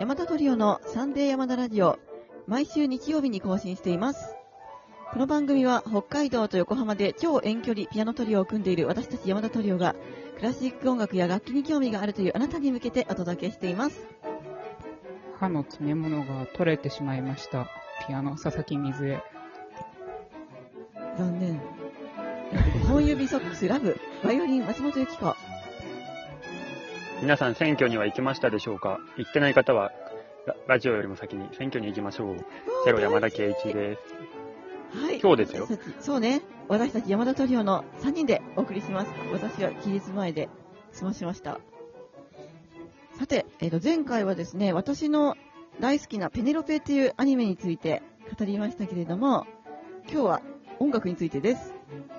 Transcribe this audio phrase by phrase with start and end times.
[0.00, 1.98] 山田トリオのサンデー山田ラジオ、
[2.46, 4.34] 毎週日曜日に更新しています。
[5.12, 9.94] この番組は北海道と横浜で超遠距離ピアノトリオを組んでいる私たち山田トリオが、
[10.38, 14.00] クラシック音楽や楽器に興味があるというあなたに向けてお届けしています。
[15.38, 17.68] 歯の詰め物が取れてしまいました。
[18.08, 19.22] ピアノ、佐々木水江。
[21.16, 21.60] 残念。
[22.88, 25.49] 五本指ソックスラブ、バイオリン松本由紀子。
[27.20, 28.98] 皆さん選挙には行きましたでしょうか？
[29.16, 29.92] 行ってない方は
[30.46, 32.36] ララジオよりも先に選挙に行きましょう。
[32.84, 34.98] ゼロ山田圭一です。
[34.98, 35.20] はい。
[35.20, 35.68] 今日ですよ
[36.00, 36.42] そうね。
[36.68, 39.10] 私たち山田トリオの3人でお送りします。
[39.32, 40.48] 私は期日前で
[40.92, 41.60] 済ましました。
[43.18, 45.36] さて、えーと、前回はですね、私の
[45.78, 48.02] 大好きなペネロペっていうアニメについて
[48.38, 49.46] 語りましたけれども、
[50.10, 50.42] 今日は
[50.78, 51.74] 音楽についてです。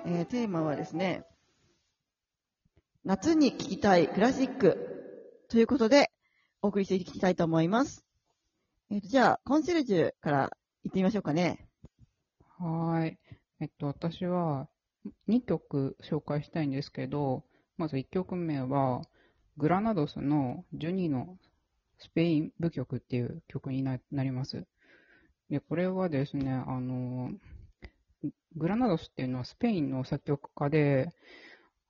[0.06, 1.24] えーテーマはですね、
[3.04, 4.78] 夏に聴きたいクラシック
[5.48, 6.12] ということで、
[6.62, 8.04] お送りしていきたいと思います。
[8.92, 10.50] えーと、じゃあ、コンシェルジュから
[10.84, 11.68] 行ってみましょうかね。
[12.58, 13.18] はい。
[13.58, 14.68] えっと、私は
[15.28, 17.42] 2曲紹介したいんですけど、
[17.76, 19.02] まず1曲目は、
[19.56, 21.38] グラナドスの12の
[21.98, 24.64] スペイン舞曲っていう曲にななります。
[25.50, 27.32] で、これはですね、あの、
[28.54, 31.10] グラナドスっていうのはスペインの作曲家で、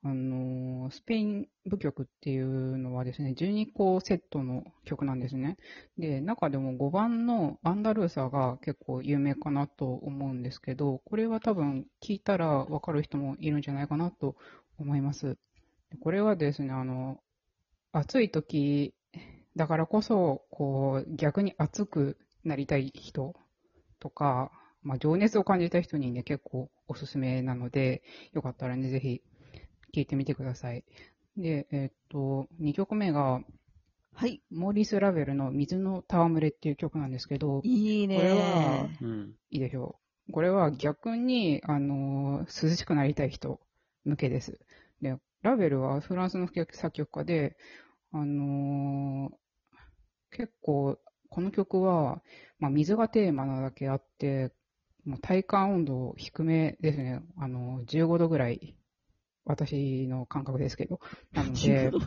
[0.05, 5.59] あの、スペイン舞曲っていうのはですね、12個セットの曲なんですね。
[5.97, 14.35] で、中でも5番のアンダルーサが結構有名かなと思うんですけど、これは多分聞いたらわかる人もいるんじゃないかなと
[14.79, 15.37] 思います。
[16.01, 17.21] これはですね、あの、
[17.93, 18.95] 暑い時
[19.57, 23.35] だからこそ、こう、逆に暑くなりたい人
[24.01, 24.51] とか、
[24.83, 29.23] まあ、情熱を感じた人にね、結構おすすめなので、よかったらね、ぜひ
[29.95, 30.85] 聞いてみてください。
[31.37, 33.41] で、えっと、2曲目が、
[34.15, 34.43] はい。
[34.51, 39.35] モーリス・ラベルの水の戯れっていう曲なんですけど、いいねこれはうん。
[39.51, 39.97] いいでしょ
[40.29, 40.33] う。
[40.33, 43.61] これは逆に、あのー涼しくなりたい人
[44.05, 44.59] 向けです。
[45.01, 47.57] で、ラベルはフランスの作曲家で、
[48.13, 49.35] あのー
[50.31, 52.23] 結構、この曲は、
[52.59, 54.53] まあ、水がテーマなだけあって、
[55.05, 57.23] もう体感温度低めですね。
[57.37, 58.75] あのー15度ぐらい、
[59.45, 61.01] 私の感覚ですけど。
[61.33, 62.01] なので、15度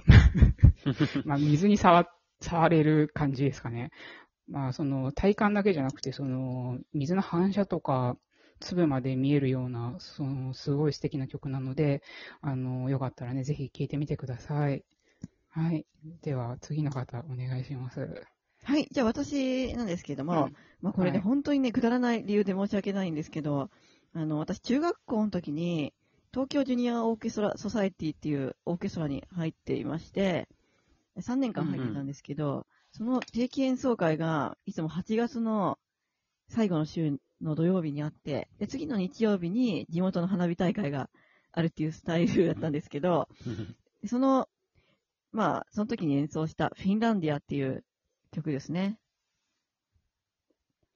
[1.25, 2.09] まあ、水に触、
[2.41, 3.91] 触れる感じですかね。
[4.47, 8.17] まあ、その、体感だけじゃなくて、その、水の反射とか、
[8.59, 12.03] 粒まで見えるような、その、すごい素敵な曲なので、
[12.41, 14.83] あの、よかったらね、ぜひ聴いてみてください。
[15.49, 15.85] はい。
[16.21, 18.25] では、次の方、お願いします。
[18.63, 18.87] はい。
[18.91, 23.69] じゃあ私なんですけども、うんまあこれね、はい本当にね、くだらない理由で申し訳ないんですけど、
[24.13, 25.93] あの、私中学校の時に、
[26.35, 30.49] 東京ジュニアオーケストラソサエティっていうオーケストラに入っていまして、
[31.17, 35.79] 3年間入ってたんですけど、その定期演奏会がいつも8月の
[36.49, 41.09] 最後の週の土曜日にあって、で、次の日曜日に地元の花火大会が
[41.53, 43.29] あるっていうスタイルだったんですけど、
[44.01, 44.49] で その、
[45.31, 47.85] まあ、その時に演奏したフィンランディアっていう
[48.31, 48.99] 曲ですね。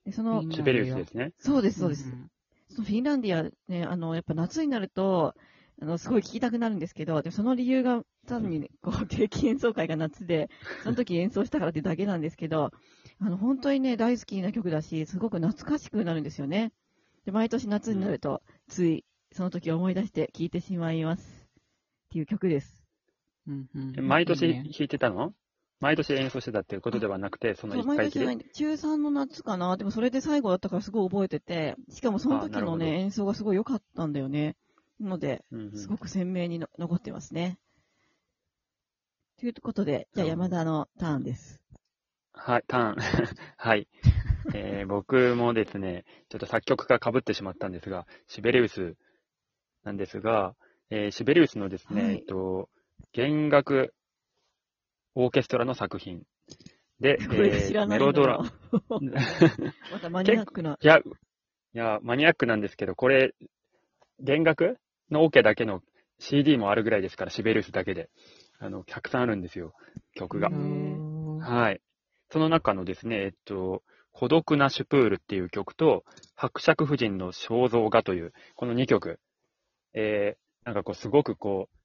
[0.04, 1.32] でその、シベリウスですね。
[1.40, 2.10] そうです、そうです。
[2.10, 2.30] ん
[2.69, 5.34] そのフィンランディアね、あの、やっぱ夏になると、
[5.81, 10.50] あの、すごい聴きたくなるんですけど、でもその理由が単にね、こう、定期演奏会が夏で、
[10.84, 12.72] その時演奏したからってだけなんですけど、
[13.19, 16.72] あの、本当にね、大好きな曲だし、すごく懐かしくなるんですよね。
[17.25, 21.47] で、毎年夏になると、つい、その時を思い出して聴いてしまいます。
[22.09, 22.84] っていう曲です。
[23.47, 25.34] うんうんえ毎年弾いてたの？
[25.79, 28.25] 毎年演奏してたっていうことではなくて、その一回きり？
[28.25, 28.51] 毎年。
[28.51, 29.78] 中3の夏かな？
[29.78, 34.56] でもそれで最後だったからすごい覚えてて、しかもその時のね、演奏がすごい良かったんだよね。
[35.00, 37.57] なので、うんうんすごく鮮明にの残ってますね。
[39.40, 41.62] ということで、じゃあ山田のターンです。
[42.34, 42.96] はい、ターン。
[43.56, 43.88] はい。
[44.53, 48.96] えー僕もですね、ちょっと作曲が被ってしまったんですが、シベリウス
[49.84, 50.56] なんですが、
[50.90, 52.69] えーシベリウスのですね、はいえっと、
[53.13, 53.94] 弦楽
[55.22, 56.24] オーケストラの作品
[57.00, 58.40] で、 これ知らないのメロドラ、
[59.92, 60.78] またマニアックな。
[60.82, 61.02] いや、い
[61.74, 63.36] や、マニアックなんですけど、これ、
[64.20, 64.78] 弦楽
[65.12, 65.82] のオ、ケだけの
[66.20, 68.10] CD もあるぐらいですから、シベリウスだけで。
[68.60, 69.74] あの、たくさんあるんですよ、
[70.16, 71.82] 曲がはい。
[72.30, 76.04] その中のですね、えっと、孤独なシュプールっていう曲と、
[76.36, 79.20] 伯爵夫人の肖像画という、この2曲。
[79.94, 81.78] えー、なんかこう、すごくこう、さ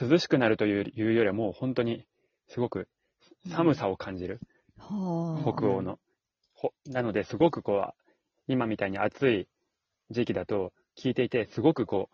[0.00, 2.06] 涼しくなるといういうよりはもう本当に、
[2.48, 2.88] すごく
[3.48, 4.40] 寒さを感じる、
[4.78, 5.52] はあ。
[5.52, 5.98] 北欧の。
[6.54, 7.94] ほなので、すごくこう、
[8.46, 9.48] 今みたいに暑い
[10.10, 12.08] 時期だと、聴いていて、すごくこ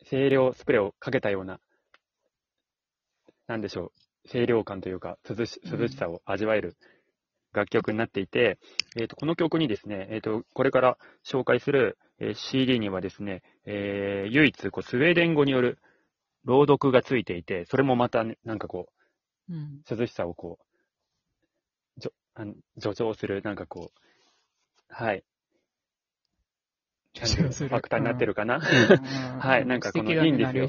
[0.00, 1.60] う、清涼スプレーをかけたような
[3.50, 3.90] なんでしょ
[4.26, 6.76] う、清涼感というか、涼し涼しさを味わえる
[7.52, 8.60] 楽曲になっていて、
[8.96, 15.78] えっ、と、この曲にですね、えっ、と、これから紹介する、えー CD にはですね、えー唯一こうスウェーデン語による
[16.44, 18.88] 朗読がついていて、それもまたね、なんかこ
[19.48, 19.82] うん。
[19.88, 20.58] う、涼しさをこ
[21.96, 24.00] う、じょあの助長する、なんかこう、
[24.88, 25.24] はい。
[27.12, 28.60] ファクターになってるかな、
[29.40, 30.68] はいなんかこのいいんですよ。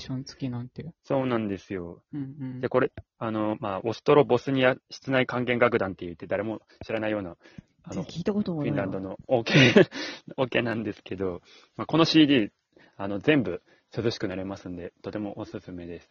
[1.04, 2.04] そうなんですよ。
[2.14, 2.70] うんうんで、。
[2.70, 7.38] これ、あの、まあ、オストロ・ボスニア室内管弦楽団って言って誰も知らないような、
[7.84, 8.78] あの、フ聞いたこともないわ。
[8.78, 9.46] ィンランドの OK、
[10.38, 11.42] OK なんですけど、
[11.76, 12.52] まあ、この CD、
[12.98, 13.62] あの、全部
[13.96, 16.10] 涼しくなれますんで、とてもおすすめです。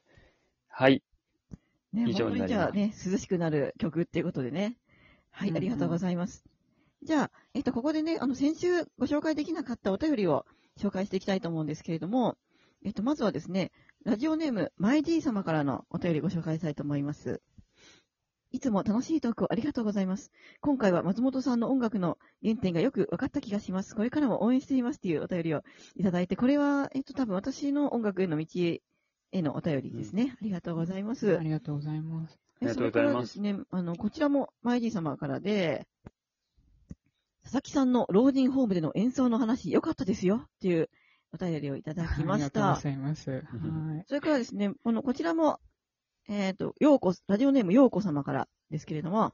[0.69, 1.03] はい。
[1.93, 4.77] ね、以上にになりますじゃあね、涼しくなる曲っていうことでね。
[5.31, 6.45] はい、うんうんありがとうございます。
[7.03, 10.45] じゃあ、えっと、ここでね、あの、先週ご紹介できなかったお便りを
[10.79, 12.37] 紹介していきたいと思うんですけれども、
[12.85, 13.73] えっと、まずはですね、
[14.05, 17.41] ラジオネーム、マイジー様からのお便りご紹介したいと思います。
[18.53, 20.33] いつも楽しいトークをありがとうございます。
[20.61, 23.95] 今回は松本さんの音楽の原点がよく分かった気がします。
[23.95, 25.63] これからも応援していますっていうお便りを
[25.95, 28.47] いただいて、これは、えっと、多分私の音楽への道
[29.33, 30.37] へのお便りですね。
[30.41, 31.39] ありがとうございます。
[31.39, 32.39] ありがとうございます。
[32.61, 35.87] ありがとうございますそれからですね、あの、こちらも、マイジー様からで、
[37.43, 40.91] 佐々木さんの老人ホームでの演奏の話、良かったですよっていう
[41.33, 42.81] お便りをいただきましたありがとうご。
[42.81, 43.31] ざいます。
[43.31, 44.05] はい。
[44.07, 45.59] それからですね、この、こちらも、
[46.31, 49.33] えっ、と、ようこ、ラジオネームようこ様からですけれども、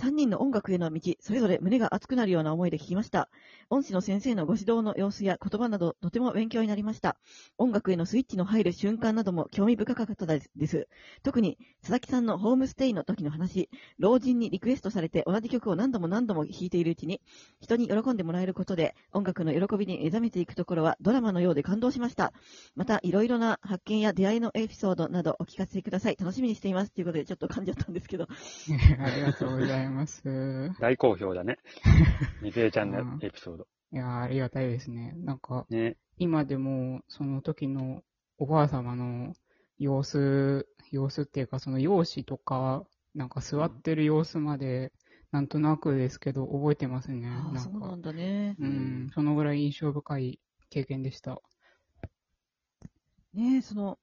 [0.00, 3.28] 3人の音楽への道、それぞれ胸が熱くなるような思いで聞きました。
[3.70, 7.16] 恩師の先生のご指導の様子や言葉など、とても勉強になりました。
[7.58, 10.88] 音楽へのスイッチの入る瞬間なども興味深かったです。
[11.22, 17.20] 特に、佐々木さんのホームステイの時の話、老人にリクエストされて同じ曲を何度も何度も弾いているうちに、
[17.60, 22.32] 人に喜んでもらえることで、音楽の喜びに目覚めていくところはドラマのようで感動しました。
[22.74, 26.16] また、いろいろな発見や出会いのエピソードなどお聞かせください。
[26.18, 26.90] 楽しみにしています。
[26.92, 28.26] ということで、ちょっと噛んじゃったんですけど。
[28.98, 29.83] ありがとうございます。
[30.80, 31.58] 大好評だね。
[32.42, 33.66] みずえちゃんのエピソード。
[33.92, 35.12] いやー、ありがたいですね。
[35.16, 35.96] なんか、ね。
[36.18, 38.02] 今でも、その時の
[38.38, 39.34] おばあ様の
[39.78, 42.84] 様子、様子っていうか、その容姿とか、
[43.14, 44.92] なんか座ってる様子まで、
[45.30, 47.28] なんとなくですけど、覚えてますね。
[47.28, 48.56] ああ、なんかそうなん、だね。
[48.58, 50.40] うん、そのぐらい印象深い
[50.70, 51.40] 経験でした。
[53.32, 53.98] ねえ、その、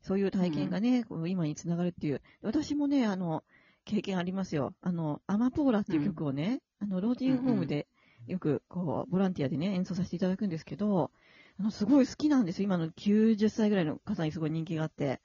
[0.00, 2.22] そういう体験がね、こう今につながるっていう。
[2.40, 3.44] 私もね、あの、
[3.84, 4.74] 経験ありますよ。
[4.80, 7.88] あの、アマポーラっていう曲をね、あの、老人ホームで
[8.26, 11.10] よく、こう、ボランティアでね、演奏させていただくんですけど、
[11.58, 12.64] あの、すごい好きなんですよ。
[12.64, 15.20] 今の90歳ぐらいの方にすごい人気があって、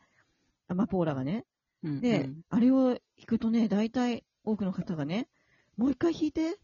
[0.67, 1.45] アマポーラがね。
[1.83, 5.27] うん、で、うんあれを弾くとね、大体多くの方がね、
[5.77, 6.57] もう一回弾いて、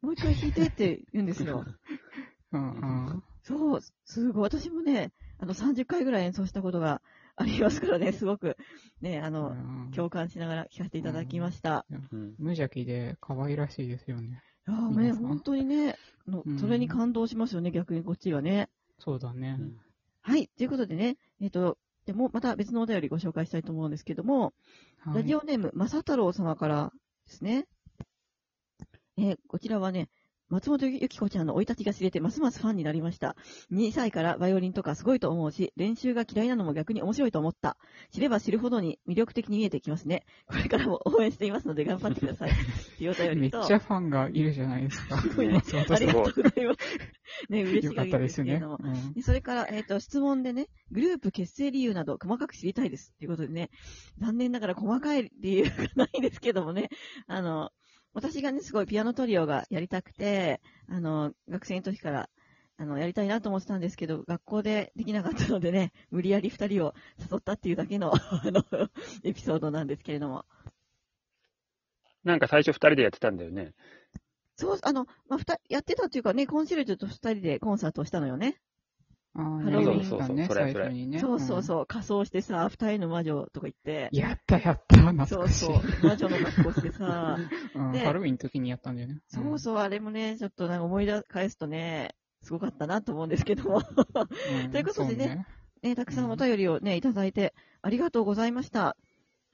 [0.00, 1.64] もう一回弾いてって言うんですよ。
[2.52, 3.22] うん、うん。
[3.42, 4.42] そう、すごい。
[4.42, 7.02] 私もね、あの、30回ぐらい演奏したことが
[7.36, 8.56] ありますからね、すごく、
[9.00, 11.84] ね、あの、うん共感しながら聴かせていただきました。
[11.90, 12.34] うん。
[12.38, 14.42] 無邪気で可愛らしいですよね。
[14.66, 15.96] いやーね、本当にね、
[16.26, 18.70] あのうんそれに感動しますよね、逆にこっちがね。
[18.98, 19.58] そうだね。
[20.22, 21.76] はい、ということでね、えっ、と、
[22.06, 24.54] でもまた別のお便りご紹介したいと思うんですけども、
[24.98, 26.92] はいラジオネーム、まさ太郎様から
[27.26, 27.66] ですね。
[29.16, 30.08] えーこちらはね、
[30.54, 33.34] 松本ゆき子ちゃんの生い立ちが知れてますますファンになりました。
[33.72, 37.76] 2歳からバイオリンとかすごいと思うし、練習が嫌いなのも逆に面白いと思った。
[38.12, 40.24] 知れば知るほどに魅力的に見えてきますね。
[40.46, 42.50] これからも応援していますので頑張ってください。
[42.50, 42.54] っ
[42.98, 43.74] ていうお便めっちりと。
[43.74, 45.20] ゃファンがいるじゃないですか。
[45.20, 47.50] すごいねありがとうございます。
[47.50, 48.52] ね、嬉しい限りたですね。
[48.52, 48.78] ですけれども。
[48.80, 53.12] うんでそれから、えっ、と、質問でね、グループ結成理由など細かく知りたいです。
[53.18, 53.70] ということでね、
[54.18, 56.90] 残念ながら細かい理由がないですけどもね、
[57.26, 57.72] あの、
[58.14, 62.30] 私がね、すごいピアノトリオがやりたくて、あの、学生の時から、
[62.76, 68.64] あの、やりたいなと思ってたんですけど、学校でできなかったのでね、無理やり二人を誘ったっていうだけの、あの、
[69.24, 70.44] エピソードなんですけれども。
[72.22, 73.74] なんか最初二人でやってたんだよね。
[74.56, 78.60] そう、あの、まあ、二人、やってたっていうかね、コンシェルジュと二人でコンサートをしたのよね。
[79.36, 81.18] あーハロウィンやりましたね、そうそうそれ最初にね。
[81.18, 85.64] そうそうそう、仮装してさ、二人の魔女とか言ってうん。、やったやった、懐そうかしい。
[85.64, 87.36] そう、魔女の格好してさ、
[87.74, 89.20] うんでハロウィンの時にやったんだよね。
[89.28, 93.78] そうそう、あれもね、ちょっとなんか思い出返すとね、すごかったなと思うんですけども。
[93.78, 94.70] うん。
[94.70, 95.46] ということでね
[95.82, 98.96] そうね、たくさんお便りをね、いただいて、ありがとうございました。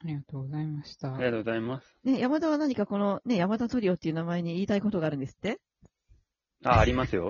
[0.03, 1.17] ありがとうございましたあ。
[1.17, 1.97] りがとうございます。
[2.03, 5.59] ね、山田は何かこのね、山田トリオっていう名前に言いたいことがあるんですって？
[6.63, 7.29] あ、ありますよ。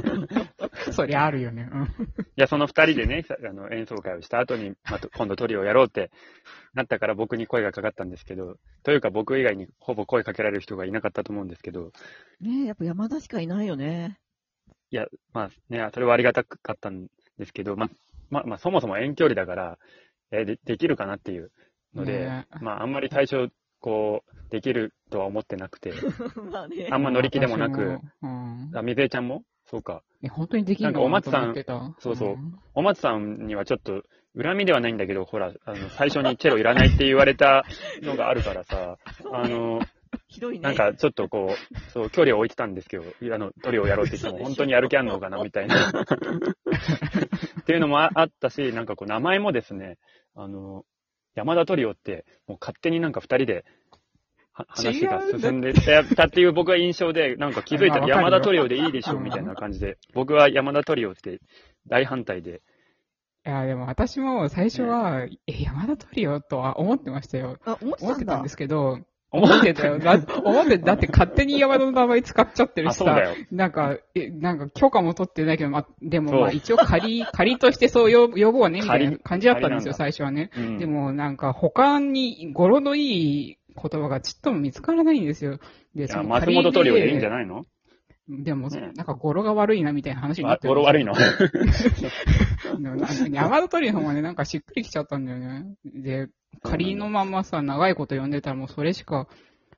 [0.92, 1.68] そりゃあるよね。
[1.70, 1.82] うん。
[1.82, 1.86] い
[2.36, 6.10] や、その二人でね、さあの演奏会をした後に、また 今度トリオやろうって
[6.74, 11.92] なったから僕に声がかかったんですけど、というか僕以外にほぼ声かけられる人がいなかったと思うんですけど、
[12.40, 14.18] ね、やっぱ山田しかいないよね。
[15.32, 17.08] まあね、それはありがたかったん
[17.38, 17.90] ですけど、まあ、
[18.30, 19.78] まあ、まあ、そもそも遠距離だから、
[20.30, 21.50] えーで、できるかなっていう
[21.94, 25.92] ので、ねまあ、あんまり最初、こう、できるとは思ってなくて、
[26.50, 26.96] まあねあ。
[26.96, 28.45] んま乗り気でもなく、うん。
[28.74, 29.42] あ、みずえちゃんも？
[29.66, 30.02] そうか。
[30.22, 30.92] え、本当にできるの？
[30.92, 31.54] なんかお松さん。
[31.98, 32.28] そうそう。
[32.30, 32.58] ん。
[32.74, 34.02] お松さんにはちょっと、
[34.40, 37.64] 恨みではないんだけど、ほら、あの、最初にチェロいらないって言われた
[38.02, 38.98] のがあるからさ、
[39.32, 39.80] あの、
[40.28, 40.60] ひどいね。
[40.60, 43.04] なんかちょっとこう、そう、距離を置いてたんですけど、
[43.34, 45.88] あの、トリオやろうって言っても、本当にやる気あんのかな、みたいな。
[45.88, 49.96] っていうのもああったし、なんかこう、名前もですね、
[50.34, 50.84] あの、
[51.34, 53.60] 山田トリオって、もう勝手になんか二人で、は
[54.56, 61.40] 話が進んでたっていう僕は印象で、なんか気づいたら山田トリオでいいでしょ、うんみたいな感じで、僕は山田トリオって
[61.86, 62.62] 大反対で、
[63.46, 67.58] いや、でも私も最初は、え、山田トリオとは思ってましたよ。
[67.64, 68.06] あ、思ってたんだ。
[68.06, 68.48] 思ってたんで。
[68.48, 68.98] すけど、
[69.30, 69.98] 思思ってたよ。
[69.98, 73.22] だ思って、だって勝手に山田の名前使っちゃってるあ、しさ。
[73.52, 80.50] なんか、え、なんか許可も取ってないけど、まあ、でもまあ一応仮、仮としてそう呼呼ぼうね、みたいな仮感じだったんですよ、仮最初はね。
[80.56, 80.78] うん。
[80.78, 85.58] でもなんか他に語呂のいい言葉がちっとも見つからないんですよ。
[85.94, 87.64] で、いや松本トリオでいいんじゃないの？
[88.28, 91.14] でも、ねなんか語呂が悪いなみたいな話になってあ語呂悪いの？
[93.30, 95.66] 山田トリオの方がね、なんかしっくりきちゃったんだよね。
[95.84, 96.28] で、
[96.62, 99.28] 仮のままさ、長いこと呼んでたらもうそれしか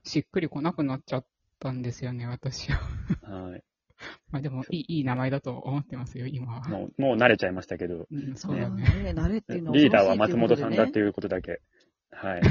[0.03, 1.25] しっくりこなくなっちゃっ
[1.59, 2.79] たんですよね、私は。
[3.21, 3.63] はい。
[4.31, 6.69] まあでも、いい、いい名前だと思ってますよ、今は。
[6.69, 9.11] もう、もう慣れちゃいましたけど、うん、そうだよねね。
[9.11, 11.59] 慣れっていうのリーダーは松本さんだっうていうことだけ、
[12.11, 12.41] はい。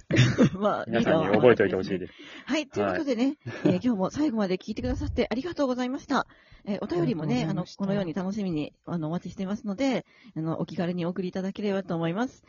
[0.58, 2.12] まあ、皆さんに覚えておいてほしいです。
[2.46, 6.26] はい、ということでね、えー今日も最後まで聞いてくださってありがとうございました。
[6.64, 10.06] えーお便りもね、あの、このように楽しみに、あの、お待ちしていますので、
[10.36, 12.44] あの、お気軽にお送りいただければと思います。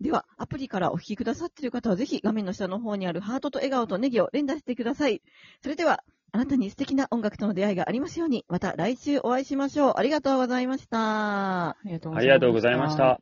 [0.00, 5.22] では、アプリからお聞きくださっている方は、ぜひ画面の下の方にあるハートと笑顔とネギを連打してください。
[5.60, 6.02] それでは、
[6.32, 9.92] あなたに素敵な音楽との出会いがありますように、また来週お会いしましょう。
[9.96, 11.68] ありがとうございました。
[11.70, 13.20] ありがとうありがとうございました。。